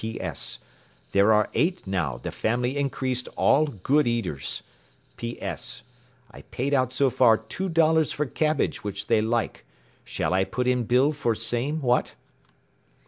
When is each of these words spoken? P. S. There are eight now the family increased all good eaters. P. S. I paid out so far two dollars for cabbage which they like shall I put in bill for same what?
P. 0.03 0.19
S. 0.19 0.57
There 1.11 1.31
are 1.31 1.51
eight 1.53 1.85
now 1.85 2.17
the 2.17 2.31
family 2.31 2.75
increased 2.75 3.27
all 3.37 3.67
good 3.67 4.07
eaters. 4.07 4.63
P. 5.15 5.39
S. 5.39 5.83
I 6.31 6.41
paid 6.41 6.73
out 6.73 6.91
so 6.91 7.11
far 7.11 7.37
two 7.37 7.69
dollars 7.69 8.11
for 8.11 8.25
cabbage 8.25 8.83
which 8.83 9.05
they 9.05 9.21
like 9.21 9.63
shall 10.03 10.33
I 10.33 10.43
put 10.43 10.65
in 10.65 10.85
bill 10.85 11.11
for 11.11 11.35
same 11.35 11.81
what? 11.83 12.15